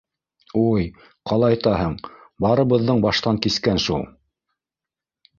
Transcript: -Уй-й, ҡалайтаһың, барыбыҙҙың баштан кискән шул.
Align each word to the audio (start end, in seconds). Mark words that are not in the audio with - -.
-Уй-й, 0.59 0.85
ҡалайтаһың, 1.31 1.93
барыбыҙҙың 2.45 3.03
баштан 3.03 3.39
кискән 3.43 3.83
шул. 3.85 4.07